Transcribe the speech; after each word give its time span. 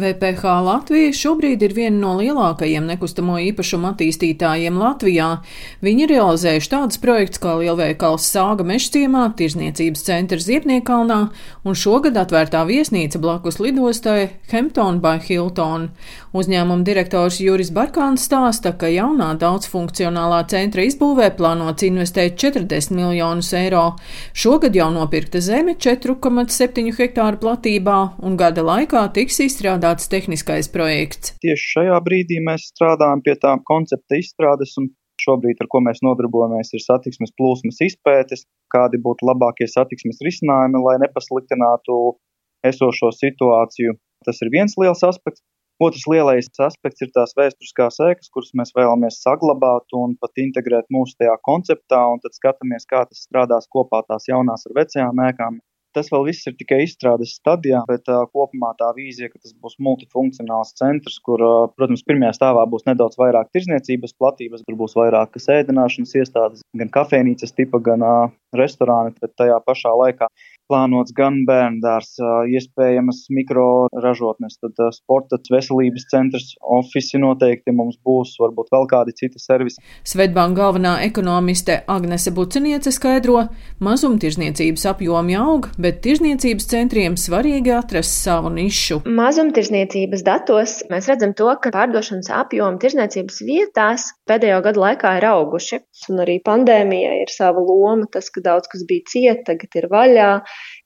VPH 0.00 0.54
Latvija 0.64 1.12
šobrīd 1.14 1.62
ir 1.66 1.74
viena 1.76 1.98
no 2.00 2.14
lielākajiem 2.18 2.86
nekustamo 2.88 3.36
īpašumu 3.50 3.90
attīstītājiem 3.90 4.78
Latvijā. 4.80 5.28
Viņi 5.84 6.08
realizējuši 6.10 6.70
tādus 6.72 7.00
projektus 7.02 7.42
kā 7.42 7.54
lielveikals 7.60 8.24
Sāga 8.30 8.64
Mešciemā, 8.66 9.26
Tirzniecības 9.36 10.04
centrs 10.06 10.46
Ziepniekalnā 10.48 11.18
un 11.64 11.76
šogad 11.76 12.16
atvērtā 12.20 12.62
viesnīca 12.68 13.20
blakus 13.20 13.60
lidostai 13.60 14.30
Hampton 14.52 15.02
by 15.04 15.20
Hilton. 15.26 15.90
Uzņēmuma 16.32 16.86
direktors 16.86 17.40
Juris 17.42 17.72
Barkāns 17.74 18.24
stāsta, 18.28 18.72
ka 18.78 18.88
jaunā 18.88 19.32
daudzfunkcionālā 19.40 20.44
centra 20.50 20.84
izbūvē 20.86 21.32
plānots 21.36 21.84
investēt 21.88 22.38
40 22.40 22.94
miljonus 22.94 23.52
eiro. 23.58 23.84
Šogad 24.32 24.78
jau 24.78 24.88
nopirkta 24.94 25.42
zeme 25.44 25.74
4,7 25.74 26.94
hektāru 26.96 27.40
platībā 27.42 27.98
un 28.22 28.38
gada 28.38 28.62
laikā 28.62 29.08
tiks 29.16 29.40
izstrādāta 29.42 29.89
izstrādāts 29.90 30.08
tehniskais 30.10 30.68
projekts? 30.70 31.34
Tieši 31.42 31.66
šajā 31.74 31.98
brīdī 32.04 32.38
mēs 32.46 32.70
strādājam 32.70 33.22
pie 33.22 33.34
tā 33.34 33.58
koncepta 33.64 34.18
izstrādes 34.18 34.76
un 34.78 34.90
Šobrīd, 35.20 35.58
ar 35.60 35.68
ko 35.68 35.82
mēs 35.84 35.98
nodarbojamies, 36.00 36.70
ir 36.72 36.80
satiksmes 36.80 37.34
plūsmas 37.36 37.76
izpētes, 37.84 38.46
kādi 38.72 38.96
būtu 39.04 39.26
labākie 39.28 39.66
satiksmes 39.68 40.16
risinājumi, 40.24 40.80
lai 40.80 40.94
nepasliktinātu 41.02 42.16
esošo 42.64 43.10
situāciju. 43.12 43.98
Tas 44.24 44.40
ir 44.40 44.48
viens 44.48 44.72
liels 44.80 45.04
aspekts. 45.04 45.44
Otrs 45.76 46.06
lielais 46.08 46.48
aspekts 46.64 47.04
ir 47.04 47.12
tās 47.12 47.36
vēsturiskās 47.36 48.00
ēkas, 48.00 48.32
kuras 48.32 48.54
mēs 48.56 48.72
vēlamies 48.72 49.20
saglabāt 49.20 49.92
un 49.92 50.16
pat 50.16 50.40
integrēt 50.40 50.88
mūsu 50.88 51.20
tajā 51.20 51.36
konceptā, 51.44 52.00
un 52.08 52.24
tad 52.24 52.32
skatāmies, 52.32 52.88
kā 52.88 53.04
tas 53.04 53.20
strādās 53.28 53.68
kopā 53.68 54.00
tās 54.08 54.24
jaunās 54.32 54.64
ar 54.70 54.78
vecajām 54.80 55.20
ēkām. 55.28 55.60
Tas 55.96 56.10
vēl 56.12 56.28
viss 56.28 56.46
ir 56.46 56.54
tikai 56.58 56.84
izstrādes 56.84 57.32
stadijā, 57.40 57.80
bet 57.88 58.06
uh, 58.12 58.22
kopumā 58.30 58.70
tā 58.78 58.92
vīzija, 58.94 59.30
ka 59.32 59.40
tas 59.42 59.54
būs 59.58 59.74
multifunkcionāls 59.82 60.74
centrs, 60.78 61.18
kur, 61.26 61.42
uh, 61.42 61.64
protams, 61.74 62.04
pirmajā 62.06 62.36
stāvā 62.38 62.66
būs 62.70 62.86
nedaudz 62.86 63.18
vairāk 63.18 63.50
tirzniecības 63.56 64.14
platības, 64.20 64.62
tur 64.66 64.78
būs 64.78 64.94
vairākas 64.98 65.50
ēdināšanas 65.56 66.14
iestādes, 66.22 66.62
gan 66.78 66.92
kafejnīcas 66.94 67.56
tipa, 67.58 67.82
gan 67.90 68.06
uh, 68.06 68.30
restorāni, 68.56 69.14
bet 69.20 69.36
tajā 69.38 69.58
pašā 69.66 69.92
laikā 70.04 70.30
plānots 70.70 71.14
gan 71.16 71.42
bērndārs, 71.48 72.14
iespējamas 72.54 73.24
mikroražotnes, 73.34 74.58
tad 74.62 74.78
sporta 74.94 75.40
veselības 75.50 76.06
centrs, 76.12 76.52
ofici 76.62 77.18
noteikti 77.18 77.74
mums 77.74 77.98
būs, 78.06 78.36
varbūt 78.40 78.70
vēl 78.74 78.86
kādi 78.90 79.14
citi 79.18 79.42
servisi. 79.42 79.82
Svetbanka 80.06 80.60
galvenā 80.60 80.94
ekonomiste 81.06 81.80
Agnese 81.90 82.32
Buciniece 82.36 82.92
skaidro, 82.94 83.48
mazumtirzniecības 83.82 84.86
apjomi 84.92 85.38
aug, 85.40 85.70
bet 85.80 86.02
tirzniecības 86.06 86.70
centriem 86.70 87.18
svarīgi 87.18 87.74
atrast 87.74 88.20
savu 88.22 88.52
nišu. 88.54 89.00
Mazumtirzniecības 89.20 90.24
datos 90.26 90.76
mēs 90.92 91.10
redzam 91.10 91.34
to, 91.38 91.50
ka 91.62 91.74
pārdošanas 91.74 92.30
apjomi 92.44 92.78
tirzniecības 92.82 93.42
vietās 93.48 94.06
pēdējo 94.30 94.62
gadu 94.68 94.84
laikā 94.84 95.16
ir 95.18 95.26
auguši, 95.32 95.82
un 96.12 96.22
arī 96.22 96.38
pandēmija 96.46 97.16
ir 97.24 97.34
sava 97.34 97.62
loma, 97.64 98.06
tas, 98.12 98.30
ka 98.30 98.39
daudz 98.44 98.70
kas 98.72 98.84
bija 98.88 99.06
ciet, 99.12 99.42
tagad 99.48 99.76
ir 99.80 99.86
vaļā 99.92 100.30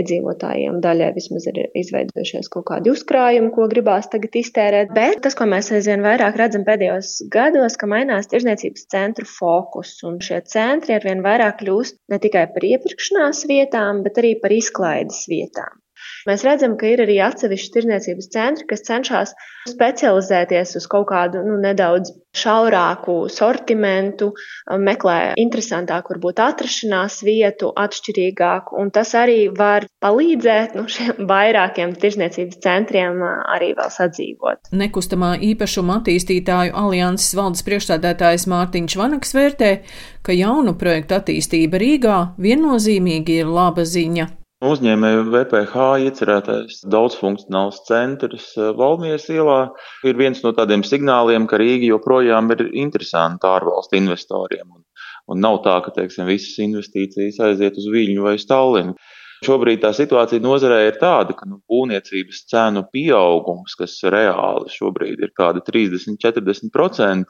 iedzīvotājiem 0.00 0.80
daļai 0.84 1.12
vismaz 1.16 1.46
ir 1.50 1.62
izveidojušies 1.78 2.50
kaut 2.52 2.66
kādi 2.70 2.92
uzkrājumi, 2.92 3.52
ko 3.54 3.68
gribās 3.72 4.10
tagad 4.12 4.36
iztērēt. 4.42 4.92
Bet 4.96 5.22
tas, 5.24 5.38
ko 5.38 5.48
mēs 5.50 5.72
aizvien 5.76 6.04
vairāk 6.06 6.38
redzam 6.40 6.66
pēdējos 6.68 7.14
gados, 7.32 7.78
ka 7.80 7.88
mainās 7.90 8.30
tirzniecības 8.32 8.86
centru 8.92 9.28
fokus, 9.30 9.96
un 10.08 10.20
šie 10.24 10.42
centri 10.50 10.98
arvien 10.98 11.24
vairāk 11.26 11.62
kļūst 11.62 12.02
ne 12.12 12.20
tikai 12.22 12.46
par 12.52 12.68
iepirkšanās 12.72 13.46
vietām, 13.50 14.04
bet 14.06 14.22
arī 14.22 14.36
par 14.42 14.54
izklaides 14.56 15.24
vietām. 15.30 15.85
Mēs 16.26 16.42
redzam, 16.46 16.76
ka 16.80 16.88
ir 16.90 17.04
arī 17.04 17.20
atsevišķi 17.22 17.72
tirniecības 17.76 18.30
centri, 18.34 18.66
kas 18.70 18.84
cenšas 18.86 19.34
specializēties 19.70 20.76
uz 20.78 20.86
kaut 20.90 21.08
kādu 21.10 21.42
nu, 21.46 21.58
nedaudz 21.62 22.12
šaurāku 22.36 23.14
sortimentu, 23.32 24.30
meklē 24.68 25.34
interesantāku, 25.40 26.14
varbūt 26.14 26.42
atrašanās 26.44 27.20
vietu, 27.26 27.70
atšķirīgāku, 27.80 28.76
un 28.80 28.92
tas 28.94 29.14
arī 29.18 29.46
var 29.56 29.86
palīdzēt 30.04 30.76
nu, 30.78 30.86
šiem 30.92 31.26
vairākiem 31.30 31.94
tirzniecības 32.02 32.60
centriem 32.62 33.22
arī 33.24 33.72
vēl 33.78 33.92
sadzīvot. 33.94 34.72
Nekustamā 34.76 35.34
īpašuma 35.52 36.00
attīstītāju 36.02 36.76
alianses 36.76 37.32
valdes 37.38 37.64
priekšstādātājs 37.66 38.48
Mārtiņš 38.52 38.98
Vanaks 39.00 39.36
vērtē, 39.36 39.72
ka 40.26 40.36
jaunu 40.36 40.76
projektu 40.78 41.16
attīstība 41.20 41.80
Rīgā 41.82 42.18
viennozīmīgi 42.42 43.40
ir 43.42 43.54
laba 43.56 43.86
ziņa. 43.86 44.28
Uzņēmēju 44.64 45.24
VPH 45.28 45.82
iecerētais 46.06 46.78
daudzfunkcionāls 46.88 47.82
centrs 47.84 48.46
eh, 48.56 48.70
Valmieras 48.78 49.26
ielā 49.28 49.56
ir 50.08 50.16
viens 50.16 50.40
no 50.40 50.54
tādiem 50.56 50.80
signāliem, 50.80 51.44
ka 51.50 51.58
Rīga 51.60 51.90
joprojām 51.90 52.48
ir 52.54 52.62
interesanta 52.72 53.50
ārvalstu 53.58 53.98
investoriem. 54.00 54.64
Un, 54.72 54.80
un 55.28 55.44
nav 55.44 55.60
tā, 55.66 55.76
ka 55.84 55.92
teiksim, 55.98 56.24
visas 56.32 56.56
investīcijas 56.64 57.36
aiziet 57.50 57.76
uz 57.76 57.90
Viļņu 57.92 58.24
vai 58.24 58.38
Stallinu. 58.40 58.96
Šobrīd 59.44 59.82
tā 59.84 59.92
situācija 59.92 60.40
nozarē 60.40 60.86
ir 60.86 60.96
tāda, 61.02 61.36
ka 61.36 61.44
nu, 61.44 61.60
būvniecības 61.68 62.46
cenu 62.48 62.86
pieaugums, 62.88 63.76
kas 63.76 63.98
reāli 64.08 64.72
šobrīd 64.72 65.20
ir 65.20 65.36
kādi 65.36 65.60
30-40%, 65.68 67.28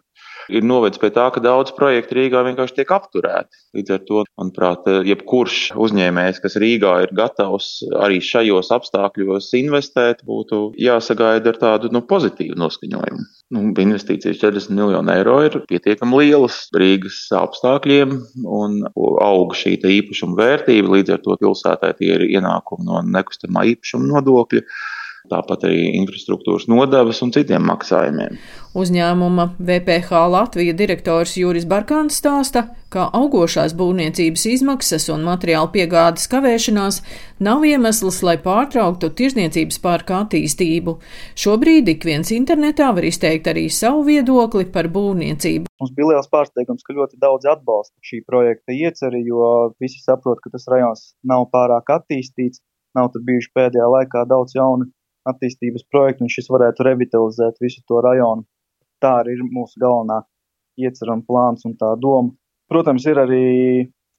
ir 0.53 0.67
novedis 0.67 1.01
pie 1.03 1.11
tā, 1.15 1.27
ka 1.35 1.43
daudz 1.43 1.73
projektu 1.77 2.19
Rīgā 2.19 2.43
vienkārši 2.47 2.79
tiek 2.81 2.93
apturēti. 2.97 3.61
Līdz 3.77 3.95
ar 3.97 4.03
to, 4.09 4.25
manuprāt, 4.39 4.89
jebkurš 5.09 5.61
uzņēmējs, 5.87 6.41
kas 6.45 6.59
Rīgā 6.63 6.93
ir 7.05 7.15
gatavs 7.17 7.71
arī 8.03 8.21
šajos 8.25 8.73
apstākļos 8.77 9.51
investēt, 9.61 10.23
būtu 10.27 10.71
jāsagaida 10.81 11.53
ar 11.53 11.61
tādu 11.63 11.93
nu, 11.95 12.03
pozitīvu 12.07 12.59
noskaņojumu. 12.61 13.27
Nu, 13.55 13.63
investīcijas 13.71 14.41
40 14.43 14.75
miljonu 14.75 15.13
eiro 15.15 15.39
ir 15.47 15.61
pietiekami 15.71 16.23
lielas 16.25 16.65
Rīgas 16.75 17.21
apstākļiem 17.37 18.17
un 18.43 18.81
aug 19.23 19.55
šī 19.55 19.77
īpašuma 19.79 20.39
vērtība. 20.41 20.97
Līdz 20.97 21.15
ar 21.15 21.23
to 21.25 21.37
pilsētai 21.43 21.93
tie 21.99 22.13
ir 22.17 22.27
ienākumi 22.27 22.89
no 22.89 23.03
nekustamā 23.07 23.67
īpašuma 23.75 24.11
nodokļa 24.17 24.65
tāpat 25.31 25.67
arī 25.69 25.91
infrastruktūras 25.99 26.69
nodevas 26.71 27.23
un 27.25 27.33
citiem 27.35 27.67
maksājumiem. 27.69 28.39
Uzņēmuma 28.77 29.45
VPH 29.57 30.19
Latvija 30.29 30.75
direktors 30.77 31.33
Juris 31.41 31.65
Barkāns 31.65 32.19
stāsta, 32.21 32.67
ka 32.93 33.07
augošās 33.17 33.73
būvniecības 33.79 34.45
izmaksas 34.51 35.09
un 35.15 35.25
materiāla 35.25 35.71
piegādes 35.73 36.29
kavēšanās 36.33 36.99
nav 37.47 37.65
iemesls, 37.65 38.19
lai 38.27 38.37
pārtrauktu 38.45 39.09
tirzniecības 39.17 39.81
pārka 39.81 40.19
attīstību. 40.27 40.99
Šobrīd 41.41 41.89
ik 41.95 42.05
viens 42.05 42.33
internetā 42.37 42.91
var 42.97 43.09
izteikt 43.09 43.49
arī 43.53 43.67
savu 43.73 44.05
viedokli 44.11 44.69
par 44.75 44.91
būvniecību. 44.93 45.73
Mums 45.81 45.97
bija 45.97 46.13
liels 46.13 46.29
pārsteigums, 46.33 46.85
ka 46.85 46.97
ļoti 46.97 47.17
daudz 47.23 47.49
atbalsta 47.49 47.97
šī 48.05 48.23
projekta 48.29 48.77
ieceri, 48.77 49.25
jo 49.25 49.73
visi 49.81 50.05
saprot, 50.05 50.45
ka 50.45 50.53
tas 50.53 50.69
rajons 50.73 51.11
nav 51.25 51.49
pārāk 51.53 51.97
attīstīts. 51.97 52.61
Nav 52.97 53.11
tur 53.13 53.25
bijuši 53.25 53.53
pēdējā 53.57 53.89
laikā 53.93 54.25
daudz 54.29 54.55
jaunu 54.57 54.89
attīstības 55.31 55.87
projektu, 55.93 56.25
un 56.27 56.33
šis 56.33 56.51
varētu 56.53 56.87
revitalizēt 56.87 57.61
visu 57.63 57.83
to 57.89 58.01
rajonu. 58.05 58.47
Tā 59.03 59.13
arī 59.23 59.37
ir 59.37 59.45
mūsu 59.45 59.81
galvenā 59.83 60.23
iecerama 60.81 61.25
plāns 61.29 61.67
un 61.69 61.77
tā 61.81 61.93
doma. 62.01 62.33
Protams, 62.71 63.07
ir 63.07 63.21
arī 63.23 63.47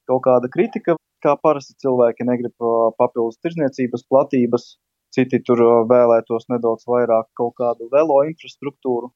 kaut 0.09 0.23
kāda 0.27 0.49
kritika, 0.53 0.95
kā 1.23 1.33
parasti 1.41 1.75
cilvēki 1.83 2.27
negrib 2.27 2.67
papildus 2.99 3.39
tirzniecības 3.43 4.05
platības, 4.11 4.67
citi 5.15 5.41
tur 5.43 5.63
vēlētos 5.89 6.47
nedaudz 6.53 6.85
vairāk 6.87 7.31
kaut 7.39 7.55
kādu 7.59 7.89
velo 7.91 8.21
infrastruktūru, 8.29 9.11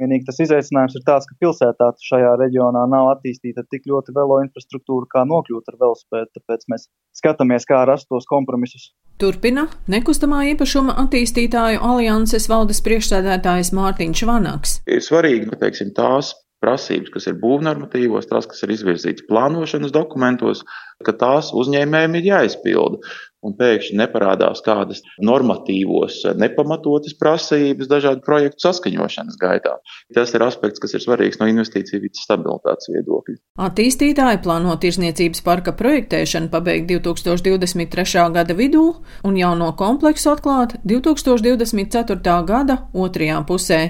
Vienīgi 0.00 0.24
tas 0.24 0.38
izaicinājums 0.40 0.94
ir 0.96 1.02
tāds, 1.04 1.26
ka 1.28 1.34
pilsētā 1.44 1.90
šajā 2.00 2.30
reģionā 2.40 2.86
nav 2.88 3.10
attīstīta 3.10 3.66
tik 3.68 3.84
ļoti 3.90 4.14
velo 4.16 4.38
infrastruktūra, 4.40 5.04
kā 5.12 5.26
nokļūt 5.28 5.68
ar 5.68 5.76
velospēdu, 5.82 6.30
tāpēc 6.38 6.64
mēs 6.72 6.86
skatāmies, 7.20 7.66
kā 7.68 7.82
rast 7.90 8.08
tos 8.08 8.28
kompromisus. 8.30 8.94
Turpina 9.20 9.66
nekustamā 9.92 10.44
īpašuma 10.54 10.94
attīstītāju 11.04 11.82
alianses 11.84 12.48
valdes 12.48 12.80
priekšsēdētājs 12.86 13.74
Mārtiņš 13.76 14.22
Vanaks. 14.28 14.78
Ir 14.88 15.02
svarīgi, 15.04 15.50
ka 15.50 15.58
teiksim, 15.60 15.92
tās 15.96 16.32
prasības, 16.64 17.12
kas 17.14 17.28
ir 17.28 17.36
būvnormatīvos, 17.40 18.28
tās, 18.30 18.48
kas 18.48 18.64
ir 18.64 18.74
izvirzītas 18.74 19.26
plānošanas 19.28 19.92
dokumentos, 19.96 20.64
ka 21.04 21.14
tās 21.16 21.52
uzņēmējiem 21.56 22.16
ir 22.20 22.28
jāizpilda 22.30 23.00
un 23.46 23.54
pēkšņi 23.56 23.96
neparādās 24.00 24.62
kādas 24.64 25.00
normatīvos, 25.24 26.20
nepamatotas 26.38 27.16
prasības 27.20 27.88
dažādu 27.90 28.24
projektu 28.26 28.66
saskaņošanas 28.66 29.38
gaitā. 29.40 29.76
Tas 30.14 30.34
ir 30.36 30.44
aspekts, 30.44 30.82
kas 30.82 30.94
ir 30.96 31.04
svarīgs 31.04 31.40
no 31.40 31.48
investīciju 31.50 32.02
vidas 32.04 32.24
stabilitātes 32.26 32.90
viedokļa. 32.92 33.38
Attīstītāji 33.66 34.42
plāno 34.44 34.76
tirzniecības 34.80 35.44
parka 35.46 35.74
projektēšanu 35.76 36.50
pabeigt 36.52 36.90
2023. 36.92 38.26
gada 38.36 38.56
vidū 38.56 38.84
un 39.24 39.40
jauno 39.40 39.72
kompleksu 39.78 40.34
atklāt 40.34 40.76
2024. 40.84 42.36
gada 42.48 42.80
otrajā 42.92 43.40
pusē. 43.48 43.80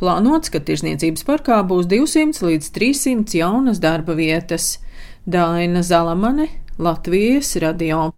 Plānots, 0.00 0.50
ka 0.52 0.60
tirzniecības 0.64 1.26
parkā 1.28 1.60
būs 1.68 1.88
200 1.90 2.44
līdz 2.48 2.72
300 2.76 3.38
jaunas 3.40 3.80
darba 3.84 4.16
vietas. 4.18 4.78
Daina 5.24 5.80
Zalamane, 5.82 6.48
Latvijas 6.78 7.56
radio. 7.56 8.10